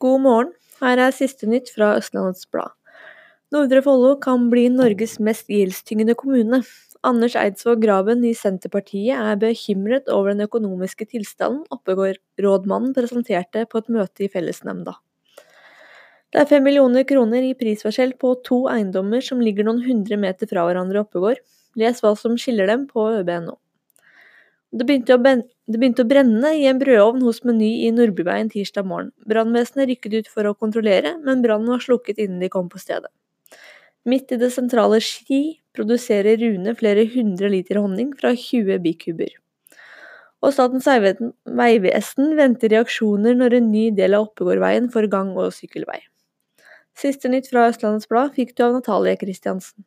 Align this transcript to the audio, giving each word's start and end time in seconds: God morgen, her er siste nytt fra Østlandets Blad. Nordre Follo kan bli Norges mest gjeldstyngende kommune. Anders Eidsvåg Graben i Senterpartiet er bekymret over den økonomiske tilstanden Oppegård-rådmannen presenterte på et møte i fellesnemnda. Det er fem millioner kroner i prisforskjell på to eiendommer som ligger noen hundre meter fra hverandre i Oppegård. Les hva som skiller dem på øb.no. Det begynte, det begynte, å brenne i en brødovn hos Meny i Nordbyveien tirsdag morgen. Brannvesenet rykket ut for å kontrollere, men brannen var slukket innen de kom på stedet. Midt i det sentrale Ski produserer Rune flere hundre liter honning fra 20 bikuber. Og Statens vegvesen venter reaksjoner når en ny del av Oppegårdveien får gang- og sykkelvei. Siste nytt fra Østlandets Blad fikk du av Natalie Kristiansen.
God 0.00 0.22
morgen, 0.24 0.52
her 0.80 0.96
er 0.96 1.12
siste 1.12 1.44
nytt 1.44 1.66
fra 1.74 1.90
Østlandets 1.98 2.46
Blad. 2.48 2.72
Nordre 3.52 3.82
Follo 3.84 4.14
kan 4.22 4.46
bli 4.48 4.62
Norges 4.72 5.18
mest 5.20 5.50
gjeldstyngende 5.52 6.14
kommune. 6.16 6.62
Anders 7.04 7.36
Eidsvåg 7.36 7.82
Graben 7.84 8.24
i 8.24 8.32
Senterpartiet 8.32 9.12
er 9.12 9.36
bekymret 9.42 10.08
over 10.08 10.32
den 10.32 10.46
økonomiske 10.46 11.04
tilstanden 11.10 11.66
Oppegård-rådmannen 11.76 12.96
presenterte 12.96 13.66
på 13.68 13.82
et 13.82 13.92
møte 13.92 14.24
i 14.24 14.32
fellesnemnda. 14.32 14.96
Det 16.32 16.46
er 16.46 16.48
fem 16.48 16.64
millioner 16.64 17.04
kroner 17.04 17.44
i 17.44 17.56
prisforskjell 17.60 18.16
på 18.16 18.38
to 18.46 18.62
eiendommer 18.72 19.20
som 19.26 19.44
ligger 19.44 19.68
noen 19.68 19.84
hundre 19.84 20.16
meter 20.24 20.48
fra 20.48 20.64
hverandre 20.64 20.96
i 20.96 21.04
Oppegård. 21.04 21.44
Les 21.76 22.00
hva 22.00 22.16
som 22.16 22.40
skiller 22.40 22.72
dem 22.72 22.88
på 22.88 23.04
øb.no. 23.18 23.58
Det 24.70 24.84
begynte, 24.86 25.16
det 25.66 25.78
begynte, 25.82 26.04
å 26.04 26.10
brenne 26.10 26.50
i 26.54 26.66
en 26.70 26.78
brødovn 26.78 27.24
hos 27.26 27.40
Meny 27.42 27.88
i 27.88 27.90
Nordbyveien 27.90 28.52
tirsdag 28.52 28.86
morgen. 28.86 29.08
Brannvesenet 29.26 29.88
rykket 29.90 30.14
ut 30.14 30.28
for 30.30 30.46
å 30.46 30.54
kontrollere, 30.54 31.16
men 31.24 31.42
brannen 31.42 31.72
var 31.72 31.82
slukket 31.82 32.20
innen 32.22 32.38
de 32.38 32.50
kom 32.52 32.68
på 32.70 32.78
stedet. 32.78 33.10
Midt 34.06 34.30
i 34.30 34.38
det 34.38 34.52
sentrale 34.54 35.00
Ski 35.02 35.58
produserer 35.74 36.38
Rune 36.38 36.76
flere 36.78 37.02
hundre 37.10 37.50
liter 37.50 37.82
honning 37.82 38.14
fra 38.16 38.30
20 38.38 38.78
bikuber. 38.84 39.34
Og 40.40 40.54
Statens 40.54 40.86
vegvesen 40.86 42.30
venter 42.38 42.72
reaksjoner 42.72 43.34
når 43.36 43.58
en 43.58 43.70
ny 43.74 43.88
del 43.98 44.14
av 44.16 44.30
Oppegårdveien 44.30 44.86
får 44.94 45.10
gang- 45.10 45.34
og 45.34 45.50
sykkelvei. 45.52 45.98
Siste 46.96 47.28
nytt 47.28 47.50
fra 47.50 47.66
Østlandets 47.72 48.08
Blad 48.08 48.38
fikk 48.38 48.54
du 48.54 48.68
av 48.68 48.78
Natalie 48.78 49.18
Kristiansen. 49.18 49.82